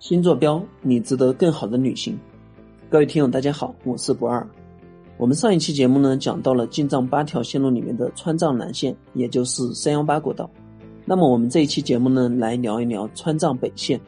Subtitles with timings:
[0.00, 2.18] 新坐标，你值得更好的旅行。
[2.88, 4.44] 各位听友，大家好，我是不二。
[5.18, 10.50] 我们上一期节目呢，讲到了进藏八条线路里面的川藏南线，也就是三幺八国道。
[11.04, 14.00] 那么我们这一期节目呢，来聊一聊川藏北线。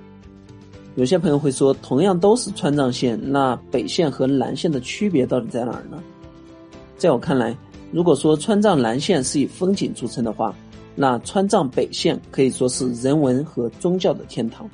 [0.95, 6.03] 有些朋友会说，同样都是川藏线，那北线和南线的区别到底在哪儿呢？
[6.97, 7.55] 在我看来，
[7.91, 10.55] 如果说川藏南线是以风景著称的话，
[10.95, 14.67] 那川藏北线可以说是人文和宗教的天堂。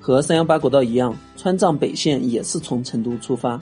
[0.00, 3.60] 和三幺八国道一样，川藏北线也是从成都出发，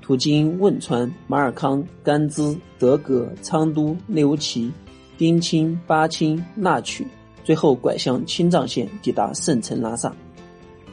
[0.00, 4.72] 途经汶川、马尔康、甘孜、德格、昌都、内乌齐、
[5.18, 7.06] 丁青、巴青、那曲，
[7.44, 10.10] 最后拐向青藏线，抵达圣城拉萨。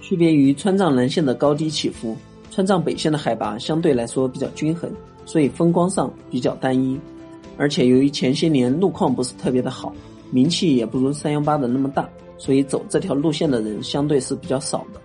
[0.02, 2.14] 区别于川藏南线的高低起伏，
[2.52, 4.92] 川藏北线的海拔相对来说比较均衡，
[5.26, 7.00] 所以风光上比较单一。
[7.58, 9.96] 而且由于前些年路况不是特别的好，
[10.30, 12.10] 名气也不如三幺八的那么大。
[12.44, 15.00] 所以走这条路线的人相对是比较少的，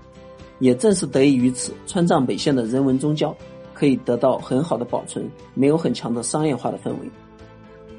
[0.58, 3.32] 也正是得益于此，川藏北线的人文宗教
[3.72, 7.08] 可以得到很好的保存，没有很强的商业化的氛围。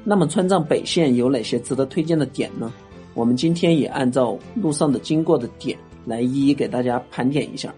[0.04, 2.70] 那么川藏北线有哪些值得推荐的点呢？
[3.14, 7.74] 我们今天也按照路上的经过的点来一一给大家盘点一下。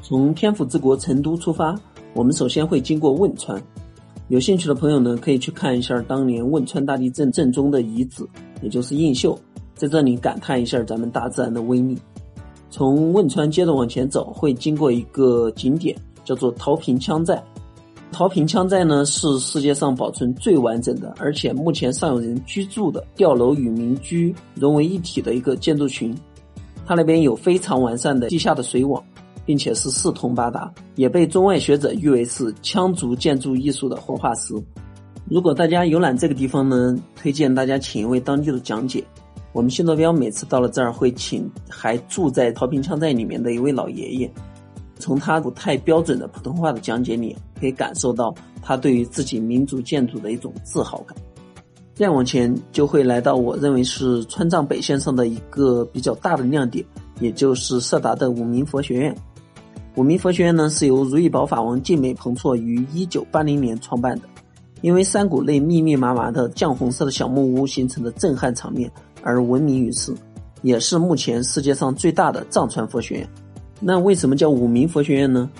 [0.00, 1.74] 从天府之国成都出发，
[2.12, 3.60] 我们首先会经过汶川，
[4.28, 8.24] 有兴趣的朋友呢可以去看一下当年汶川大地震震中的遗址，
[8.62, 9.36] 也就是映秀。
[9.74, 11.98] 在这里感叹一下咱们大自然的威力。
[12.70, 17.42] 从汶川接着往前走，会经过一个景点，叫做桃坪羌寨。
[18.10, 26.14] 桃坪羌寨呢是世界上保存最完整的，而且目前尚有人居住的吊楼与民居融为一体的一个建筑群。
[26.86, 29.02] 它那边有非常完善的地下的水网，
[29.44, 34.54] 并且是四通八达，也被中外学者誉为是羌族建筑艺术的活化石。
[35.28, 39.02] 如果大家游览这个地方呢，推荐大家请一位当地的讲解。
[39.54, 44.28] 我们新坐标每次到了这儿，会请还住在桃坪羌寨里面的一位老爷爷，
[44.98, 51.16] 从他不太标准的普通话的讲解里，可以感受到他对于自己民族建筑的一种自豪感。
[51.94, 56.84] 再往前就会来到我认为是川藏北线上的一个比较大的亮点，
[57.20, 59.14] 也就是色达的五明佛学院。
[59.94, 64.24] 五明佛学院呢是由如意宝法王净美彭措于一九八零年创办的，
[64.80, 68.90] 因为山谷内密密麻麻的绛红色的小木屋形成的震撼场面。
[69.24, 70.14] 而闻名于世，
[70.60, 73.28] 也是目前世界上最大的藏传佛学院。
[73.80, 75.50] 那为什么叫五明佛学院呢？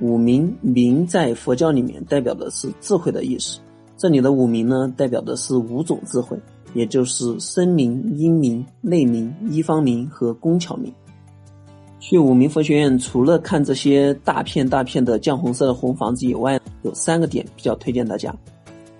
[0.00, 3.60] 五明明在佛教里面代表的是智慧的意思，
[3.96, 6.36] 这里的五明呢代表的是五种智慧，
[6.74, 10.92] 也就是声明、音明、内明、一方明和工巧明。
[12.00, 18.34] 去五明佛学院，除了看这些大片大片的绛红色的红房子以外，有三个点比较推荐大家。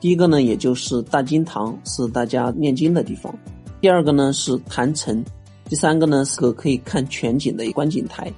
[0.01, 3.37] 第一个呢，也就是大经堂，是大家念经的地方。
[3.85, 5.23] 第二个呢是坛城，
[5.69, 8.33] 第三个呢是个可以看全景的观景台。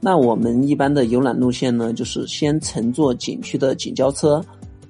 [0.00, 4.42] 那我们一般的游览路线呢，就是先乘坐景区的景交车，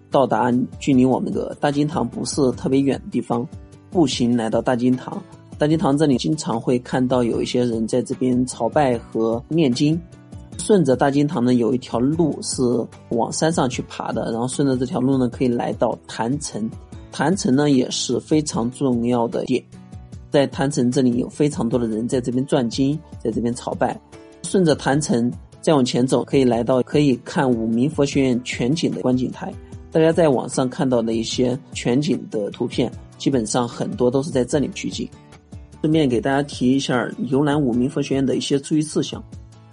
[0.08, 3.44] 到达距离我们的大经堂不是特别远的地方，
[3.90, 5.20] 步行来到大经堂。
[5.58, 10.00] 大经堂这里经常会看到有一些人在这边朝拜和念经。
[10.56, 12.62] 顺着大经堂呢，有一条路是
[13.08, 16.70] 往山上去爬的，然后顺着这条路呢，可以来到坛城。
[17.12, 19.62] 坛城呢也是非常重要的点。
[20.30, 23.98] 在坛城这里有非常多的人在这边转经，在这边朝拜。
[24.42, 29.52] 顺着坛城再往前走，可以来到可以看五明佛学院全景的观景台。
[29.92, 35.08] 大家在网上看到的一些全景的图片，基本上很多都是在这里取景。
[35.80, 39.22] 顺便给大家提一下游览五明佛学院的一些注意事项。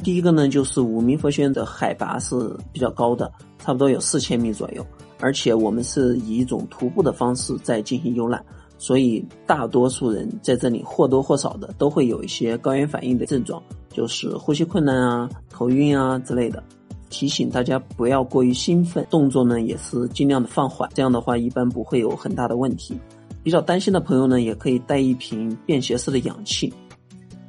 [0.03, 2.35] 第一个呢，就是五明佛学院的海拔是
[2.71, 4.85] 比较高的，差不多有四千米左右，
[5.19, 8.43] 而且我们是以一种徒步的方式在进行游览。
[8.79, 16.63] 所以，大多数人在这里或多或少的都会有一些高原反应的症状，就是呼吸困难啊、头晕啊之类的。
[17.09, 22.95] 提醒大家不要过于兴奋，动作呢也是尽量的放缓，这样的话一般不会有很大的问题。
[23.41, 26.71] 比较担心的朋友呢，也可以带一瓶便携式的氧气。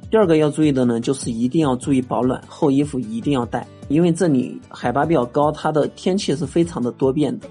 [0.09, 7.47] 第二个要注意的呢，就是一定要注意保暖，厚衣服一定要带，因为这里海拔比较高，它的天气是非常的多变的。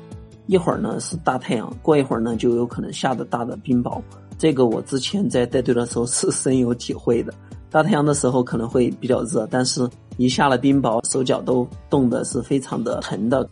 [0.49, 4.03] 一会儿呢是大太阳，过一会儿呢就有可能下的大的冰雹。
[4.39, 7.33] 这个我之前在带队的时候是深有体会的。
[7.71, 9.87] 大太阳的时候可能会比较热，但是
[10.17, 13.47] 一下了冰雹，手脚都冻得是非常的疼的。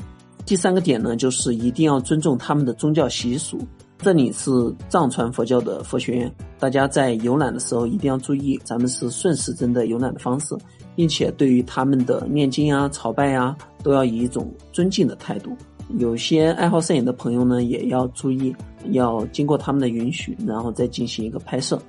[0.47, 3.59] 第三个点呢，就是一定要尊重他们的宗教习俗。
[3.99, 4.51] 这里是
[4.89, 10.57] 藏传佛教的佛学院，大家在游览的时候一定要注意，咱们是顺时针的游览的方式，
[10.95, 15.55] 并且对于他们的念经啊、朝拜啊，都要以一种尊敬的态度。
[15.99, 18.55] 有些爱好摄影的朋友呢，也要注意，
[18.91, 21.81] 要经过他们的允许，然后再进行一个拍摄。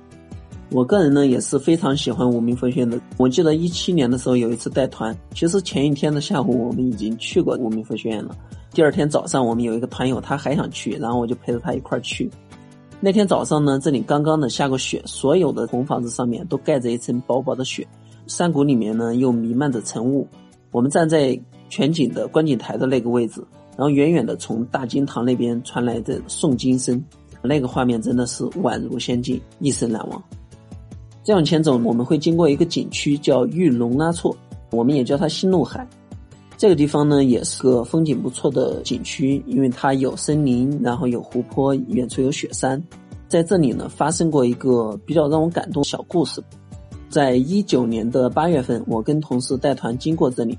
[0.70, 3.00] 我个人呢也是非常喜欢无名佛学院的。
[3.16, 8.36] 我记得一七年的时候有一次带团，其实前一天的下午我们已经去过无名佛学院了。
[8.70, 12.30] 第二天早上我们有一个团友他还想去，然后我就陪着他一块儿去。
[13.00, 17.86] 那天早上呢，这里刚刚的下过雪，所有的红房子上面都盖着一层薄薄的雪，
[18.26, 20.28] 山谷里面呢又弥漫着晨雾。
[20.70, 21.40] 我们站在
[21.70, 23.42] 全景的观景台的那个位置，
[23.78, 27.00] 然后远远的从大经堂那边传来的诵经声，
[27.42, 30.20] 那个画面真的是宛如仙境，一生难忘。
[31.22, 34.36] 再往前走，我们会经过一个景区叫玉龙拉措，
[34.72, 35.86] 我们也叫它新路海。
[36.56, 42.82] 这个地方呢，也是个风景不错的景区，因为它有森林，然后有湖泊，远处有雪山。
[43.28, 46.42] 在这里呢，发生过一个比较让我感动小故事。
[47.08, 50.58] 在一九年的八月份，我跟同事带团经过这里，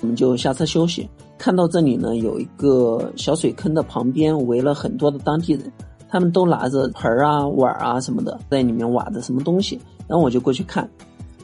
[0.00, 1.08] 我们就下车休息，
[1.38, 5.72] 看到这里呢有一个小水坑的旁边围了很多的当地人，
[6.08, 10.88] 他们都拿着盆儿啊、碗啊什么的在里面挖的什么东西，然后我就过去看，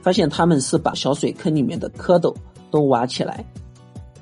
[0.03, 2.35] 发现他们是把小水坑里面的蝌蚪
[2.71, 3.45] 都挖起来。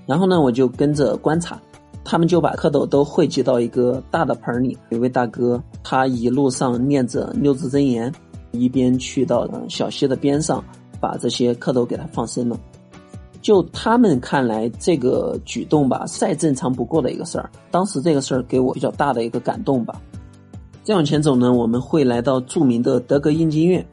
[0.06, 1.60] 然后呢，我就跟着观察，
[2.04, 4.76] 他们就把蝌蚪都汇集到一个大的盆里。
[4.88, 8.12] 有位大哥，他一路上念着六字真言，
[8.50, 10.64] 一边去到小溪的边上，
[11.00, 12.58] 把这些蝌蚪给它放生了。
[13.42, 17.50] 就他们看来，这个举动吧，再正常不过的一个事儿。
[17.70, 20.00] 当时这个事儿给我比较大的一个感动吧。
[20.82, 23.86] 再往前走呢，我们会来到著名的德格印经院。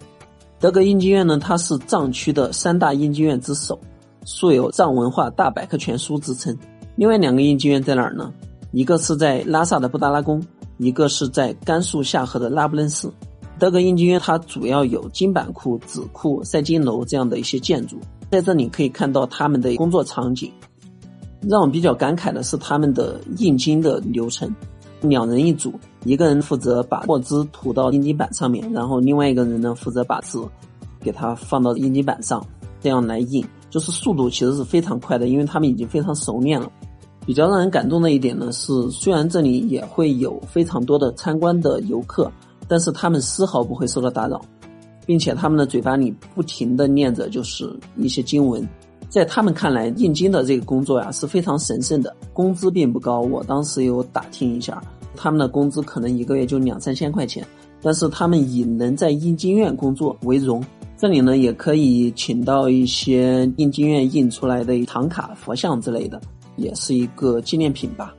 [0.59, 3.79] 德格印经院呢，它是藏区的三大印经院之首。
[4.25, 6.57] 素有藏文化大百科全书之称。
[6.95, 8.33] 另外两个印经院在哪儿呢？
[8.71, 10.43] 一个是在拉萨的布达拉宫，
[10.77, 13.09] 一个是在甘肃夏河的拉卜楞寺。
[13.57, 17.97] 德格印经院它主要有金板库、纸库、赛金楼这样的一些建筑，
[18.29, 20.51] 在这里可以看到他们的工作场景。
[21.41, 24.53] 让我比较感慨的是他们的印经的流程，
[25.01, 25.71] 两人一组，
[26.03, 30.43] 一个人负责把墨汁涂到印经板上面，然后另外一个人呢负责把字
[30.99, 32.45] 给它放到印经板上，
[32.81, 33.45] 这样来印。
[33.69, 36.71] 就是速度其实是非常快的，因为他们已经非常熟练了。
[37.25, 42.31] 比较让人感动的一点呢是，虽然这里也会有非常多的参观的游客，
[42.67, 44.41] 但是他们丝毫不会受到打扰，
[45.07, 48.63] 并且他们的嘴巴里不停的念着就是一些经文。
[49.09, 53.21] 在他们看来，印经的这个工作呀是非常神圣的，工资并不高。
[53.21, 54.81] 我当时有打听一下，
[55.15, 57.47] 他们的工资可能一个月就两三千块钱，
[57.81, 60.61] 但是他们以能在印经院工作为荣。
[60.97, 66.19] 这里呢，也可以请到一些印经院印出来的唐卡、佛像之类的，
[66.57, 68.13] 也是一个纪念品吧。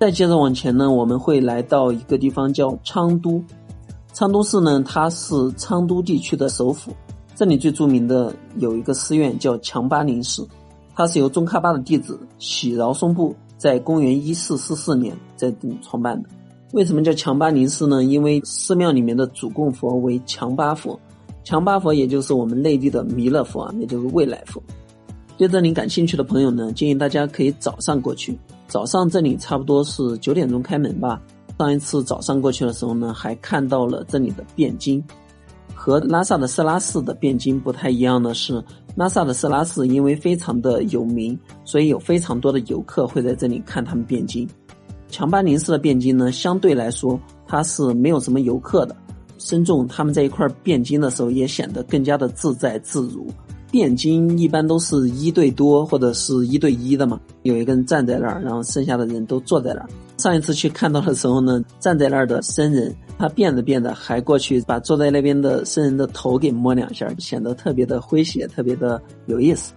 [0.00, 3.40] 再接着往前呢，我们会来到一个地方叫昌都。
[4.14, 6.92] 昌都市呢，它是昌都地区的首府。
[7.34, 10.46] 这里最著名的有一个寺院叫强巴林寺，
[10.94, 16.28] 它是由宗喀巴的弟子喜饶松布在公元一四四四年在这里创办的。
[16.74, 18.04] 为什么叫强巴林寺呢？
[18.04, 20.98] 因为寺庙里面的主供佛为强巴佛。
[21.42, 24.62] 强巴佛也就是我们内地的弥勒佛啊，也就是未来佛。
[25.36, 28.38] 对这里感兴趣的朋友呢，建议大家可以早上过去。
[28.68, 31.20] 早上这里差不多是九点钟开门吧。
[31.58, 35.02] 上一次早上过去的时候呢，还看到了这里的辩经。
[35.74, 38.62] 和拉萨的色拉寺的辩经不太一样的是，
[38.96, 44.48] 拉萨的色拉寺因为非常的有名，所以有非常多的游客会在这里看他们辩经。
[45.08, 48.96] 强巴林寺的辩经呢，相对来说它是没有什么游客的。
[49.36, 53.26] 僧众他们在一块辩经的时候，也显得更加的自在自如。
[53.70, 59.88] 辩经一般都是一对多或者是一对一的嘛，有一个人站在那儿，然后剩下的人都坐在那儿。
[60.24, 69.74] 上一次去看到的时候呢，站在那儿的僧人，他变着变着，还过去把坐在那边的僧人的头给摸两下，显得特别的诙谐，特别的有意思。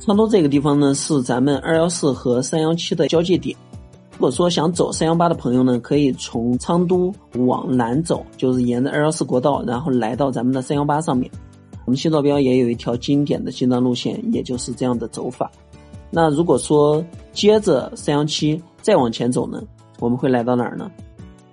[0.00, 3.54] 昌都这个地方呢，是咱们二幺四和三幺七的交界点。
[4.12, 11.30] 如果说想走三幺八的朋友呢，可以从昌都往南走，就是沿着二幺四国道，然后来到咱们的三幺八上面。
[11.84, 15.52] 我们新坐标也有一条经典的进藏路线，也就是这样的走法。
[16.10, 17.04] 那如果说
[17.34, 19.62] 接着三幺七再往前走呢，
[19.98, 20.90] 我们会来到哪儿呢？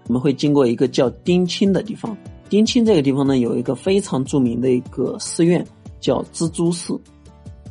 [0.07, 2.15] 我们会经过一个叫丁青的地方。
[2.47, 5.65] 丁青这个地方呢，有一个非常著名的一个寺院，
[5.99, 6.93] 叫蜘蛛寺。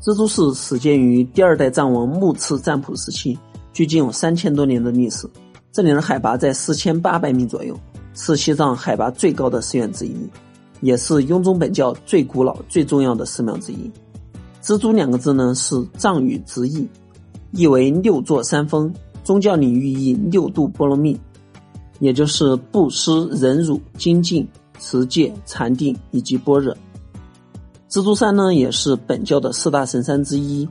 [0.02, 3.38] 蜘蛛寺始建于第二代藏王木次占卜时期。
[3.72, 5.28] 距今有三千多年的历史，
[5.72, 7.76] 这里的海拔在四千八百米左右，
[8.14, 10.14] 是西藏海拔最高的寺院之一，
[10.80, 13.90] 也是雍中本教最古老、最重要的寺庙之一。
[14.62, 16.86] 蜘蛛两个字呢是藏语直译，
[17.50, 18.92] 意为六座山峰，
[19.24, 21.18] 宗教领域以六度波罗蜜，
[21.98, 24.46] 也就是布施、忍辱、精进、
[24.78, 26.72] 持戒、禅定以及般若。
[27.88, 30.68] 蜘蛛山呢也是本教的四大神山之一，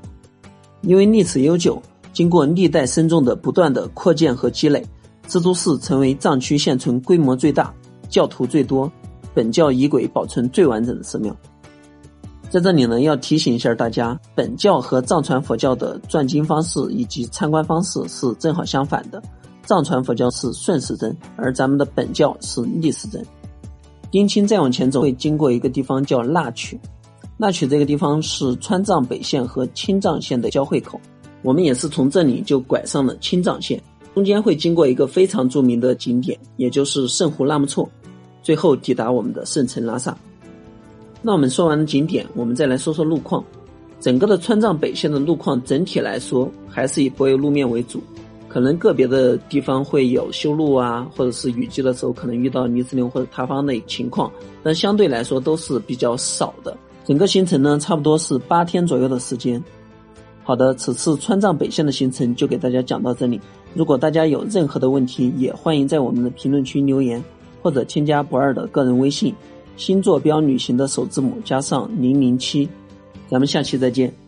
[0.82, 1.82] 因为历史悠久。
[2.14, 4.86] 经过历代僧众的不断的扩建和积累，
[5.28, 7.74] 蜘蛛寺成为藏区现存规模最大、
[8.08, 8.92] 教徒最多、
[9.34, 11.36] 本教仪轨保存最完整的寺庙。
[12.54, 19.20] 在这里呢，要提醒一下大家，本教和藏传佛教的转经方式以及参观方式是正好相反的。
[19.66, 23.26] 藏传佛教是顺时针，而咱们的本教是逆时针。
[24.12, 26.80] 丁青再往前走，会经过一个地方叫纳曲，
[27.38, 31.02] 纳曲这个地方是川藏北线和青藏线的交汇口。
[31.42, 33.82] 我们也是从这里就拐上了青藏线，
[34.14, 37.90] 中间会经过一个非常著名的景点，也就是圣湖纳木错，
[38.44, 40.16] 最后抵达我们的圣城拉萨。
[41.26, 43.44] 那我们说完了景点，我们再来说说路况。
[44.02, 48.04] 整个的川藏北线的路况整体来说还是以柏油路面为主，
[48.50, 54.30] 可能个别的地方会有修路啊，或者是雨季的时候可能遇到泥石流或者塌方的情况，
[54.62, 56.76] 但相对来说都是比较少的。
[57.06, 59.64] 整个行程呢，差不多是八天左右的时间。
[60.44, 63.40] 好的，此次川藏北线的行程就给大家讲到这里。
[63.74, 67.24] 如果大家有任何的问题，也欢迎在我们的评论区留言，
[67.62, 69.34] 或者添加不二的个人微信。
[69.76, 72.70] 新坐标旅行的首字母加上零零七，
[73.30, 74.23] 咱们下期再见。